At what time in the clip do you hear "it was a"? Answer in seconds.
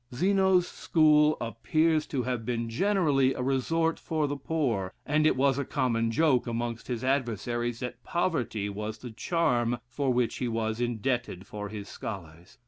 5.27-5.63